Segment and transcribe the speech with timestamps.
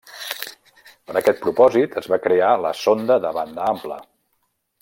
[1.09, 4.03] Per aquest propòsit es va crear la sonda de banda ampla.